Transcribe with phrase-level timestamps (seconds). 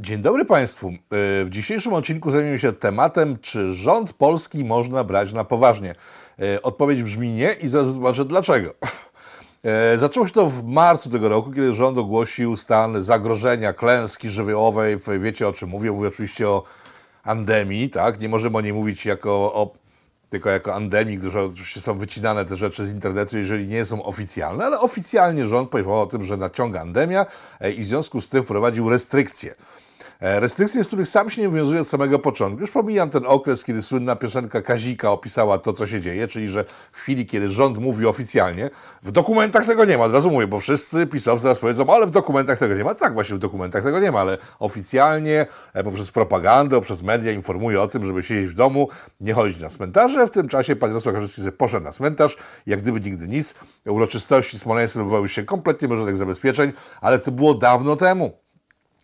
[0.00, 0.88] Dzień dobry Państwu.
[0.88, 0.94] E,
[1.44, 5.94] w dzisiejszym odcinku zajmiemy się tematem, czy rząd polski można brać na poważnie.
[6.42, 8.74] E, odpowiedź brzmi nie i zaraz zobaczę dlaczego.
[9.64, 14.96] E, zaczęło się to w marcu tego roku, kiedy rząd ogłosił stan zagrożenia klęski żywiołowej.
[15.20, 15.92] Wiecie o czym mówię?
[15.92, 16.62] Mówię oczywiście o
[17.24, 18.20] andemii, tak?
[18.20, 19.74] Nie możemy o niej mówić jako o
[20.30, 24.64] tylko jako endemik, gdyż oczywiście są wycinane te rzeczy z internetu, jeżeli nie są oficjalne,
[24.64, 27.26] ale oficjalnie rząd powiedział o tym, że naciąga endemia
[27.76, 29.54] i w związku z tym wprowadził restrykcje.
[30.20, 32.60] E, restrykcje, z których sam się nie wywiązuje od samego początku.
[32.60, 36.64] Już pomijam ten okres, kiedy słynna piosenka Kazika opisała to, co się dzieje, czyli że
[36.92, 38.70] w chwili, kiedy rząd mówi oficjalnie,
[39.02, 42.10] w dokumentach tego nie ma, od razu mówię, bo wszyscy pisowcy zaraz powiedzą, ale w
[42.10, 42.94] dokumentach tego nie ma.
[42.94, 47.82] Tak, właśnie w dokumentach tego nie ma, ale oficjalnie, e, poprzez propagandę, poprzez media informuje
[47.82, 48.88] o tym, żeby siedzieć w domu,
[49.20, 50.26] nie chodzić na cmentarze.
[50.26, 53.54] W tym czasie pan Jarosław Kaczyński poszedł na cmentarz, jak gdyby nigdy nic.
[53.86, 58.47] Uroczystości smoleńskie odbywały się kompletnie bez żadnych zabezpieczeń, ale to było dawno temu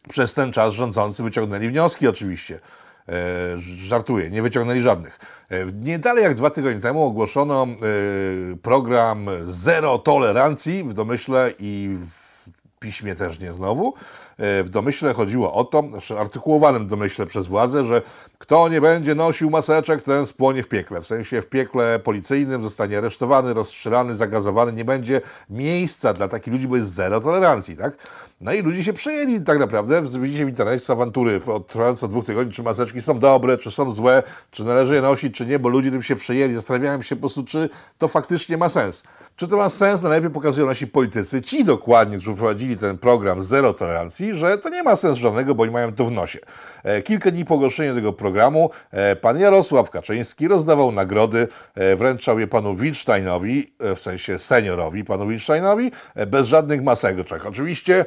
[0.09, 2.61] przez ten czas rządzący wyciągnęli wnioski oczywiście.
[3.09, 3.13] E,
[3.61, 5.19] żartuję, nie wyciągnęli żadnych.
[5.51, 11.99] E, nie dalej jak dwa tygodnie temu ogłoszono e, program zero tolerancji w domyśle i
[12.11, 12.34] w
[12.81, 13.95] piśmie też nie znowu.
[14.39, 18.03] E, w domyśle chodziło o to, znaczy artykułowanym domyśle przez władzę, że
[18.39, 21.01] kto nie będzie nosił maseczek, ten spłonie w piekle.
[21.01, 24.73] W sensie w piekle policyjnym zostanie aresztowany, rozstrzelany, zagazowany.
[24.73, 27.97] Nie będzie miejsca dla takich ludzi, bo jest zero tolerancji, tak?
[28.41, 30.03] No i ludzie się przejęli tak naprawdę.
[30.03, 34.65] Widzicie w internecie awantury trwające dwóch tygodni, czy maseczki są dobre, czy są złe, czy
[34.65, 36.55] należy je nosić, czy nie, bo ludzie tym się przejęli.
[36.55, 39.03] Zastanawiałem się po prostu, czy to faktycznie ma sens.
[39.37, 40.03] Czy to ma sens?
[40.03, 44.83] Najlepiej pokazują nasi politycy, ci dokładnie, którzy prowadzili ten program zero tolerancji, że to nie
[44.83, 46.39] ma sensu żadnego, bo oni mają to w nosie.
[46.85, 52.39] E, kilka dni po ogłoszeniu tego programu e, pan Jarosław Kaczyński rozdawał nagrody, e, wręczał
[52.39, 55.91] je panu Wilsteinowi, w sensie seniorowi, panu Wilsteinowi,
[56.27, 57.47] bez żadnych maseczek.
[57.47, 58.05] Oczywiście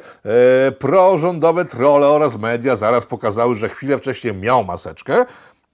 [0.78, 5.24] prorządowe trole oraz media zaraz pokazały, że chwilę wcześniej miał maseczkę,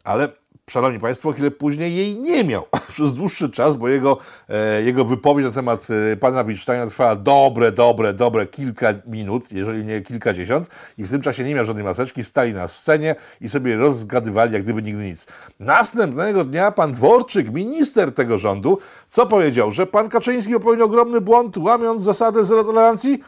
[0.04, 0.28] ale
[0.70, 5.46] Szanowni Państwo, chwilę później jej nie miał przez dłuższy czas, bo jego, e, jego wypowiedź
[5.46, 11.04] na temat e, pana Wittsteina trwała dobre, dobre, dobre kilka minut, jeżeli nie kilkadziesiąt i
[11.04, 14.82] w tym czasie nie miał żadnej maseczki, stali na scenie i sobie rozgadywali jak gdyby
[14.82, 15.26] nigdy nic.
[15.60, 19.72] Następnego dnia pan Dworczyk, minister tego rządu, co powiedział?
[19.72, 23.22] Że pan Kaczyński popełnił ogromny błąd, łamiąc zasadę zero tolerancji?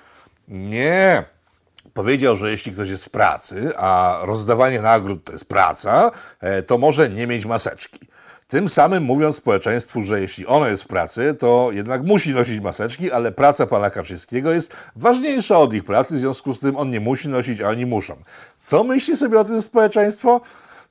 [0.49, 1.36] Nie
[1.97, 6.79] powiedział, że jeśli ktoś jest w pracy, a rozdawanie nagród to jest praca, e, to
[6.79, 8.01] może nie mieć maseczki.
[8.49, 13.13] Tym samym mówiąc społeczeństwu, że jeśli ono jest w pracy, to jednak musi nosić maseczki,
[13.13, 17.01] ale praca pana Kaczyńskiego jest ważniejsza od ich pracy, w związku z tym on nie
[17.01, 18.17] musi nosić, a oni muszą.
[18.57, 20.41] Co myśli sobie o tym społeczeństwo?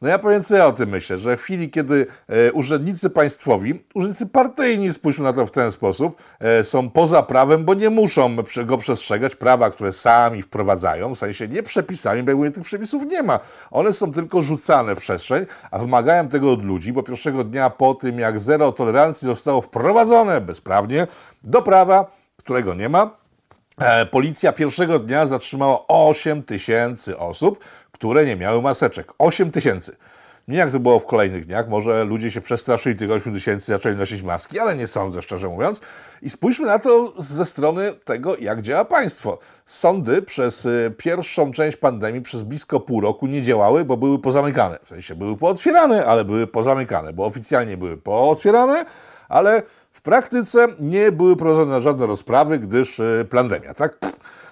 [0.01, 3.83] No ja powiem, co ja o tym myślę, że w chwili, kiedy e, urzędnicy państwowi,
[3.93, 8.35] urzędnicy partyjni, spójrzmy na to w ten sposób, e, są poza prawem, bo nie muszą
[8.65, 13.39] go przestrzegać prawa, które sami wprowadzają, w sensie nie przepisami, bo tych przepisów nie ma.
[13.71, 17.93] One są tylko rzucane w przestrzeń, a wymagają tego od ludzi, bo pierwszego dnia po
[17.93, 21.07] tym, jak zero tolerancji zostało wprowadzone bezprawnie
[21.43, 23.09] do prawa, którego nie ma,
[23.77, 27.59] e, Policja pierwszego dnia zatrzymała 8 tysięcy osób,
[27.95, 29.13] które nie miały maseczek.
[29.17, 29.95] 8 tysięcy.
[30.47, 33.95] Nie jak to było w kolejnych dniach, może ludzie się przestraszyli tych 8 tysięcy, zaczęli
[33.95, 35.81] nosić maski, ale nie sądzę, szczerze mówiąc.
[36.21, 39.39] I spójrzmy na to ze strony tego, jak działa państwo.
[39.65, 44.79] Sądy przez y, pierwszą część pandemii, przez blisko pół roku nie działały, bo były pozamykane.
[44.83, 48.85] W sensie były pootwierane, ale były pozamykane, bo oficjalnie były pootwierane,
[49.29, 49.63] ale
[50.05, 53.97] praktyce nie były prowadzone żadne rozprawy, gdyż y, pandemia, tak?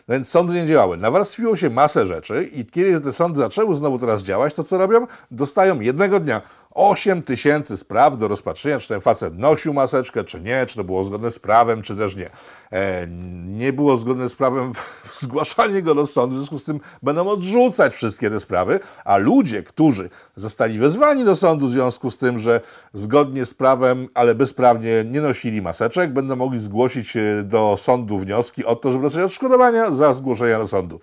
[0.08, 0.98] No więc sądy nie działały.
[0.98, 5.08] Nawarstwiło się masę rzeczy i kiedy te sądy zaczęły znowu teraz działać, to co robią?
[5.32, 6.42] Dostają jednego dnia
[6.74, 11.04] 8 tysięcy spraw do rozpatrzenia, czy ten facet nosił maseczkę, czy nie, czy to było
[11.04, 12.30] zgodne z prawem, czy też nie.
[12.72, 13.08] E,
[13.46, 14.72] nie było zgodne z prawem
[15.22, 19.64] zgłaszanie go do sądu, w związku z tym będą odrzucać wszystkie te sprawy, a ludzie,
[19.64, 22.62] którzy zostali wezwani do sądu w związku z tym, że
[22.94, 28.66] zgodnie z prawem, ale bezprawnie nie nosili maseczek, będą mogli zgłosić e, do sądu wnioski
[28.66, 31.00] o to, żeby dostać odszkodowania za zgłoszenia do sądu.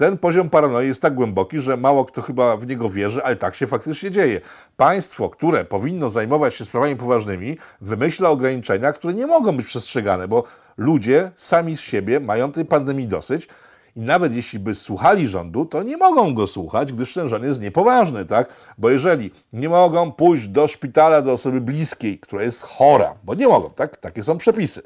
[0.00, 3.54] Ten poziom paranoi jest tak głęboki, że mało kto chyba w niego wierzy, ale tak
[3.54, 4.40] się faktycznie dzieje.
[4.76, 10.44] Państwo, które powinno zajmować się sprawami poważnymi, wymyśla ograniczenia, które nie mogą być przestrzegane, bo
[10.76, 13.48] ludzie sami z siebie mają tej pandemii dosyć.
[13.96, 17.60] I nawet jeśli by słuchali rządu, to nie mogą go słuchać, gdyż ten rząd jest
[17.60, 18.54] niepoważny, tak?
[18.78, 23.48] Bo jeżeli nie mogą pójść do szpitala do osoby bliskiej, która jest chora, bo nie
[23.48, 23.96] mogą, tak?
[23.96, 24.82] Takie są przepisy.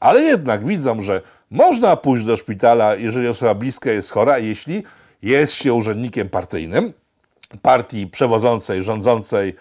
[0.00, 4.82] Ale jednak widzą, że można pójść do szpitala, jeżeli osoba bliska jest chora, jeśli
[5.22, 6.92] jest się urzędnikiem partyjnym,
[7.62, 9.56] partii przewodzącej, rządzącej,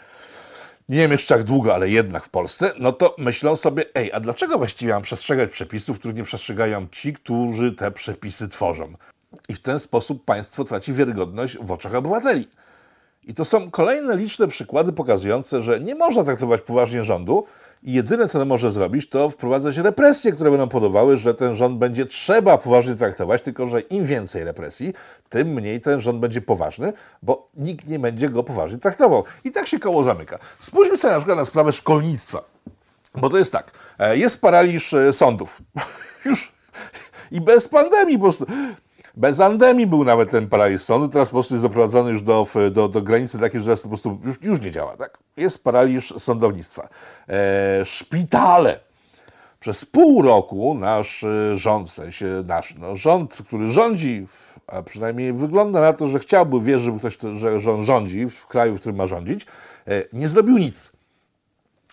[0.89, 4.19] nie wiem jeszcze jak długo, ale jednak w Polsce, no to myślą sobie, ej, a
[4.19, 8.93] dlaczego właściwie mam przestrzegać przepisów, których nie przestrzegają ci, którzy te przepisy tworzą?
[9.49, 12.47] I w ten sposób państwo traci wiarygodność w oczach obywateli.
[13.29, 17.45] I to są kolejne liczne przykłady pokazujące, że nie można traktować poważnie rządu
[17.83, 22.05] i jedyne, co może zrobić, to wprowadzać represje, które będą powodowały, że ten rząd będzie
[22.05, 24.93] trzeba poważnie traktować, tylko że im więcej represji,
[25.29, 26.93] tym mniej ten rząd będzie poważny,
[27.23, 29.23] bo nikt nie będzie go poważnie traktował.
[29.43, 30.39] I tak się koło zamyka.
[30.59, 32.43] Spójrzmy sobie na przykład na sprawę szkolnictwa.
[33.15, 35.61] Bo to jest tak, e, jest paraliż e, sądów.
[36.25, 36.51] Już
[37.31, 38.45] i bez pandemii po prostu.
[39.17, 42.87] Bez andemii był nawet ten paraliż sądu, teraz po prostu jest doprowadzony już do, do,
[42.87, 44.97] do granicy takiej, że teraz po prostu już, już nie działa.
[44.97, 45.17] Tak?
[45.37, 46.89] Jest paraliż sądownictwa.
[47.29, 48.79] E, szpitale.
[49.59, 54.27] Przez pół roku nasz e, rząd, w sensie nasz no, rząd, który rządzi,
[54.67, 57.17] a przynajmniej wygląda na to, że chciałby wierzyć, ktoś,
[57.57, 59.45] że on rządzi w kraju, w którym ma rządzić,
[59.87, 60.98] e, nie zrobił nic.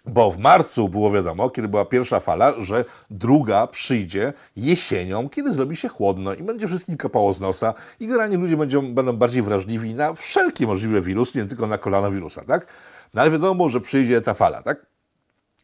[0.06, 5.76] Bo w marcu było wiadomo, kiedy była pierwsza fala, że druga przyjdzie jesienią, kiedy zrobi
[5.76, 9.94] się chłodno i będzie wszystkim kapało z nosa i generalnie ludzie będą, będą bardziej wrażliwi
[9.94, 12.66] na wszelkie możliwe wirusy, nie tylko na koronawirusa, tak?
[13.14, 14.86] No ale wiadomo, że przyjdzie ta fala, tak?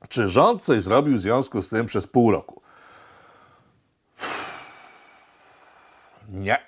[0.08, 2.62] Czy rząd coś zrobił w związku z tym przez pół roku?
[6.28, 6.58] Nie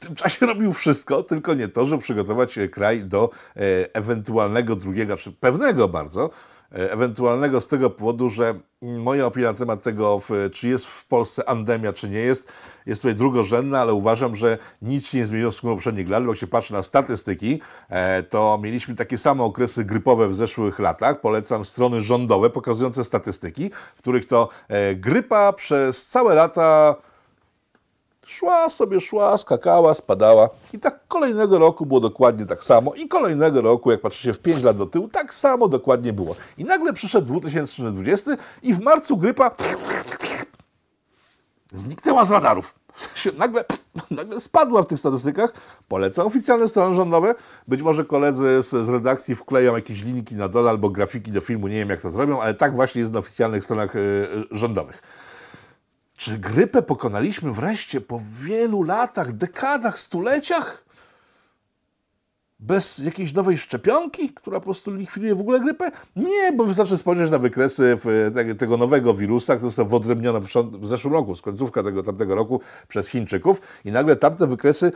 [0.00, 3.60] tym czasie robił wszystko, tylko nie to, żeby przygotować kraj do e,
[3.94, 6.30] ewentualnego drugiego, czy pewnego bardzo,
[6.72, 11.48] e, ewentualnego z tego powodu, że moja opinia na temat tego, czy jest w Polsce
[11.48, 12.52] andemia, czy nie jest,
[12.86, 16.24] jest tutaj drugorzędna, ale uważam, że nic się nie zmieniło w stosunku do poprzednich lat,
[16.24, 20.78] bo jak się patrzy na statystyki, e, to mieliśmy takie same okresy grypowe w zeszłych
[20.78, 21.20] latach.
[21.20, 24.48] Polecam strony rządowe pokazujące statystyki, w których to
[24.94, 26.96] grypa przez całe lata
[28.30, 30.48] Szła sobie, szła, skakała, spadała.
[30.72, 32.94] I tak kolejnego roku było dokładnie tak samo.
[32.94, 36.36] I kolejnego roku, jak patrzycie w 5 lat do tyłu, tak samo dokładnie było.
[36.58, 38.30] I nagle przyszedł 2020
[38.62, 39.50] i w marcu grypa
[41.72, 42.74] zniknęła z radarów.
[43.38, 43.64] Nagle,
[44.10, 45.52] nagle spadła w tych statystykach.
[45.88, 47.34] Polecam oficjalne strony rządowe.
[47.68, 51.68] Być może koledzy z, z redakcji wkleją jakieś linki na dole albo grafiki do filmu.
[51.68, 55.02] Nie wiem, jak to zrobią, ale tak właśnie jest na oficjalnych stronach y, rządowych.
[56.20, 60.84] Czy grypę pokonaliśmy wreszcie po wielu latach, dekadach, stuleciach?
[62.58, 65.90] Bez jakiejś nowej szczepionki, która po prostu likwiduje w ogóle grypę?
[66.16, 67.98] Nie, bo wystarczy spojrzeć na wykresy
[68.58, 70.40] tego nowego wirusa, który został wyodrębniony
[70.80, 74.92] w zeszłym roku, z końcówka tego tamtego roku przez Chińczyków i nagle tamte wykresy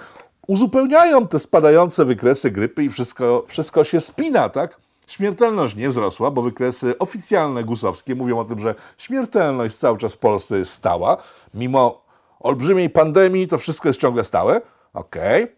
[0.46, 4.83] uzupełniają te spadające wykresy grypy i wszystko, wszystko się spina, tak?
[5.06, 10.18] Śmiertelność nie wzrosła, bo wykresy oficjalne gusowskie mówią o tym, że śmiertelność cały czas w
[10.18, 11.16] Polsce jest stała.
[11.54, 12.04] Mimo
[12.40, 14.60] olbrzymiej pandemii to wszystko jest ciągle stałe.
[14.94, 15.44] Okej.
[15.44, 15.56] Okay.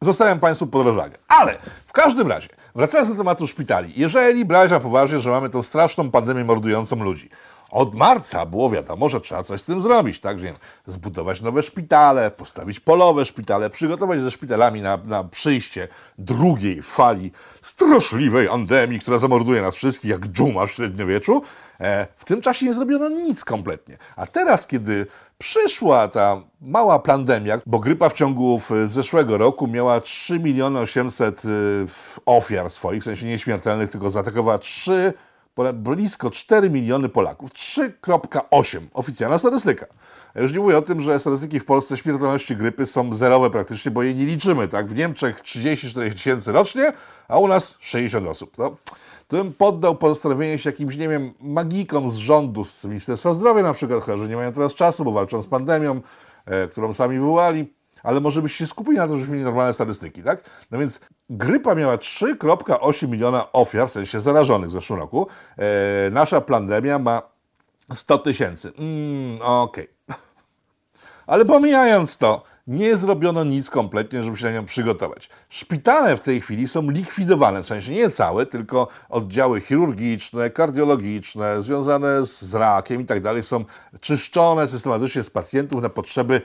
[0.00, 1.18] Zostawiam Państwu pod rozwagę.
[1.28, 5.62] Ale w każdym razie, wracając do tematu szpitali, jeżeli brać na poważnie, że mamy tą
[5.62, 7.30] straszną pandemię mordującą ludzi,
[7.70, 10.40] od marca było wiadomo, że trzeba coś z tym zrobić, tak?
[10.40, 10.54] Wiem,
[10.86, 15.88] zbudować nowe szpitale, postawić polowe szpitale, przygotować ze szpitalami na, na przyjście
[16.18, 17.32] drugiej fali
[17.62, 21.42] straszliwej endemii, która zamorduje nas wszystkich jak dżuma w średniowieczu.
[21.80, 23.96] E, w tym czasie nie zrobiono nic kompletnie.
[24.16, 25.06] A teraz, kiedy
[25.38, 31.48] przyszła ta mała pandemia, bo grypa w ciągu zeszłego roku miała 3 miliony 800 y,
[32.26, 35.12] ofiar swoich, w sensie nieśmiertelnych, tylko zaatakowała 3
[35.74, 37.52] blisko 4 miliony Polaków.
[37.52, 39.86] 3,8 oficjalna statystyka.
[40.34, 43.90] Ja już nie mówię o tym, że statystyki w Polsce śmiertelności grypy są zerowe praktycznie,
[43.90, 44.68] bo je nie liczymy.
[44.68, 44.88] Tak?
[44.88, 46.92] W Niemczech 34 tysięcy rocznie,
[47.28, 48.58] a u nas 60 osób.
[48.58, 48.76] No,
[49.28, 53.74] to bym poddał pozostanowienie się jakimś, nie wiem, magikom z rządu, z Ministerstwa Zdrowia na
[53.74, 56.00] przykład, że nie mają teraz czasu, bo walczą z pandemią,
[56.46, 60.50] e, którą sami wywołali ale może byście skupili na to, żebyśmy mieli normalne statystyki, tak?
[60.70, 61.00] No więc
[61.30, 65.26] grypa miała 3,8 miliona ofiar, w sensie zarażonych w zeszłym roku.
[65.58, 67.22] E, nasza pandemia ma
[67.94, 68.72] 100 tysięcy.
[68.78, 69.88] Mm, Okej.
[70.06, 70.16] Okay.
[71.26, 75.28] Ale pomijając to, nie zrobiono nic kompletnie, żeby się na nią przygotować.
[75.48, 82.26] Szpitale w tej chwili są likwidowane, w sensie nie całe, tylko oddziały chirurgiczne, kardiologiczne, związane
[82.26, 83.64] z rakiem i tak dalej, są
[84.00, 86.40] czyszczone systematycznie z pacjentów na potrzeby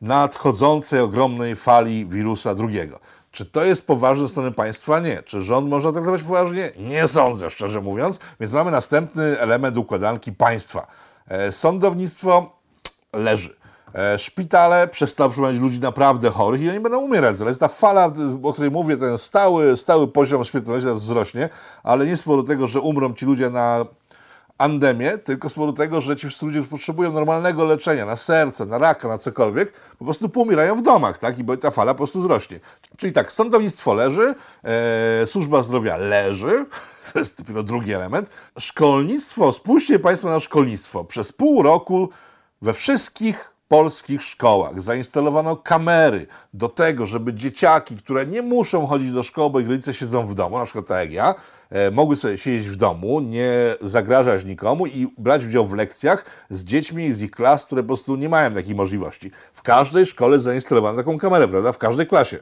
[0.00, 3.00] nadchodzącej ogromnej fali wirusa drugiego.
[3.38, 5.00] Czy to jest poważne ze strony państwa?
[5.00, 5.22] Nie.
[5.22, 6.72] Czy rząd można traktować poważnie?
[6.78, 8.20] Nie sądzę, szczerze mówiąc.
[8.40, 10.86] Więc mamy następny element układanki państwa.
[11.28, 12.52] E, sądownictwo
[13.12, 13.56] leży.
[13.94, 17.36] E, szpitale przestały przyjmować ludzi naprawdę chorych i oni będą umierać.
[17.36, 18.10] Zaraz ta fala,
[18.42, 21.48] o której mówię, ten stały, stały poziom śmiertelności wzrośnie,
[21.82, 23.86] ale nie z powodu tego, że umrą ci ludzie na
[24.58, 28.78] andemię, tylko z powodu tego, że ci wszyscy ludzie potrzebują normalnego leczenia na serce, na
[28.78, 31.38] raka, na cokolwiek, po prostu pomierają w domach, tak?
[31.38, 32.60] I bo ta fala po prostu wzrośnie.
[32.96, 34.34] Czyli tak, sądownictwo leży,
[34.64, 36.66] e, służba zdrowia leży,
[37.12, 38.30] to jest dopiero drugi element.
[38.58, 41.04] Szkolnictwo, spójrzcie Państwo na szkolnictwo.
[41.04, 42.08] Przez pół roku
[42.62, 49.22] We wszystkich polskich szkołach zainstalowano kamery do tego, żeby dzieciaki, które nie muszą chodzić do
[49.22, 51.34] szkoły, bo ich rodzice siedzą w domu, na przykład tak jak ja,
[51.92, 57.12] mogły sobie siedzieć w domu, nie zagrażać nikomu i brać udział w lekcjach z dziećmi
[57.12, 59.30] z ich klas, które po prostu nie mają takiej możliwości.
[59.52, 61.72] W każdej szkole zainstalowano taką kamerę, prawda?
[61.72, 62.38] W każdej klasie.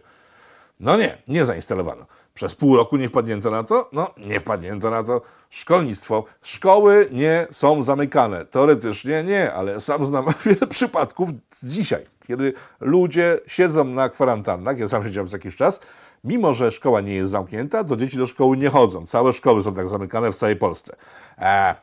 [0.80, 2.06] No nie, nie zainstalowano.
[2.34, 3.90] Przez pół roku nie wpadnięto na to?
[3.92, 5.22] No, nie wpadnięto na to.
[5.50, 6.24] Szkolnictwo.
[6.42, 8.44] Szkoły nie są zamykane.
[8.44, 11.30] Teoretycznie nie, ale sam znam wiele przypadków
[11.62, 15.80] dzisiaj, kiedy ludzie siedzą na kwarantannach, ja sam siedziałem przez jakiś czas,
[16.24, 19.06] mimo że szkoła nie jest zamknięta, to dzieci do szkoły nie chodzą.
[19.06, 20.96] Całe szkoły są tak zamykane w całej Polsce.
[21.38, 21.74] E,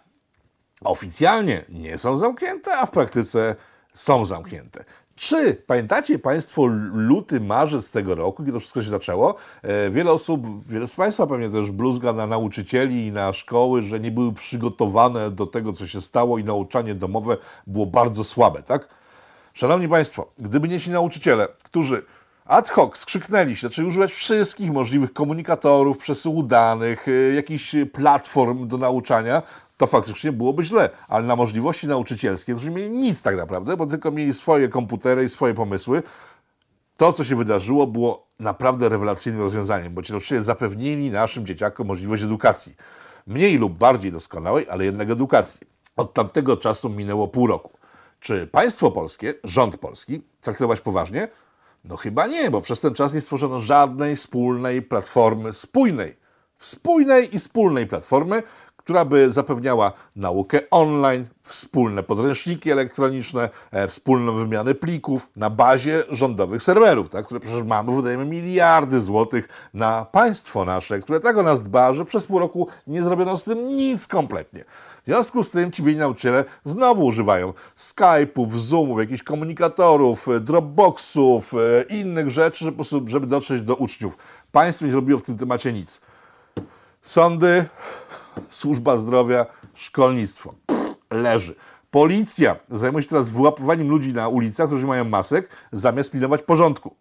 [0.84, 3.56] oficjalnie nie są zamknięte, a w praktyce
[3.94, 4.86] są zamknięte.
[5.16, 9.36] Czy pamiętacie Państwo luty, marzec tego roku, kiedy to wszystko się zaczęło?
[9.62, 14.00] E, wiele osób, wiele z Państwa pewnie też bluzga na nauczycieli i na szkoły, że
[14.00, 17.38] nie były przygotowane do tego, co się stało i nauczanie domowe
[17.68, 18.88] było bardzo słabe, tak?
[19.54, 22.06] Szanowni Państwo, gdyby nie ci nauczyciele, którzy
[22.46, 28.78] ad hoc skrzyknęli się, zaczęli używać wszystkich możliwych komunikatorów, przesyłu danych, e, jakichś platform do
[28.78, 29.42] nauczania,
[29.78, 34.12] to faktycznie byłoby źle, ale na możliwości nauczycielskie, którzy mieli nic tak naprawdę, bo tylko
[34.12, 36.04] mieli swoje komputery i swoje pomysły,
[36.98, 42.24] to, co się wydarzyło, było naprawdę rewelacyjnym rozwiązaniem, bo ci nauczyciele zapewnili naszym dzieciakom możliwość
[42.24, 42.76] edukacji.
[43.28, 45.68] Mniej lub bardziej doskonałej, ale jednak edukacji.
[45.96, 47.72] Od tamtego czasu minęło pół roku.
[48.20, 51.28] Czy państwo polskie, rząd polski, traktować poważnie?
[51.84, 56.18] No chyba nie, bo przez ten czas nie stworzono żadnej wspólnej platformy, spójnej,
[56.60, 58.44] spójnej i wspólnej platformy,
[58.78, 66.64] która by zapewniała naukę online, wspólne podręczniki elektroniczne, e, wspólną wymianę plików na bazie rządowych
[66.64, 71.62] serwerów, tak, które przecież mamy, wydajemy miliardy złotych na państwo nasze, które tak o nas
[71.62, 74.64] dba, że przez pół roku nie zrobiono z tym nic kompletnie.
[75.04, 81.54] W związku z tym ci byli nauczyciele znowu używają Skype'ów, Zoomów, jakichś komunikatorów, e, Dropboxów,
[81.54, 81.58] e,
[81.90, 84.18] innych rzeczy, żeby, żeby dotrzeć do uczniów.
[84.52, 86.02] Państwo nie zrobiło w tym temacie nic.
[87.02, 87.66] Sądy,
[88.50, 90.54] służba zdrowia, szkolnictwo.
[90.66, 91.56] Pff, leży.
[91.92, 96.96] Policja zajmuje się teraz wyłapywaniem ludzi na ulicach, którzy mają masek, zamiast pilnować porządku.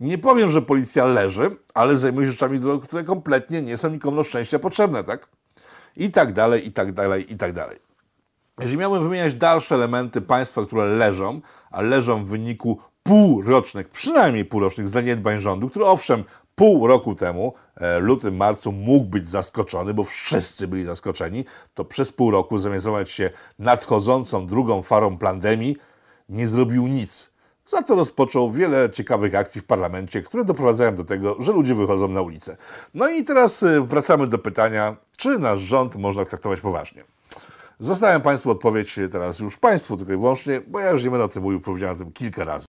[0.00, 4.58] Nie powiem, że policja leży, ale zajmuje się rzeczami, które kompletnie nie są nikomu szczęścia
[4.58, 5.28] potrzebne, tak?
[5.96, 7.78] I tak dalej, i tak dalej, i tak dalej.
[8.58, 14.88] Jeżeli miałbym wymieniać dalsze elementy państwa, które leżą, a leżą w wyniku półrocznych, przynajmniej półrocznych
[14.88, 16.24] zaniedbań rządu, który owszem
[16.54, 22.12] pół roku temu, e, lutym, marcu, mógł być zaskoczony, bo wszyscy byli zaskoczeni, to przez
[22.12, 25.76] pół roku, zamiast zajmować się nadchodzącą drugą farą pandemii,
[26.28, 27.33] nie zrobił nic.
[27.66, 32.08] Za to rozpoczął wiele ciekawych akcji w parlamencie, które doprowadzają do tego, że ludzie wychodzą
[32.08, 32.56] na ulicę.
[32.94, 37.04] No i teraz e, wracamy do pytania, czy nasz rząd można traktować poważnie.
[37.80, 41.28] Zostawiam Państwu odpowiedź teraz już Państwu tylko i wyłącznie, bo ja już nie będę o
[41.28, 42.66] tym mówił, powiedziałem o tym kilka razy.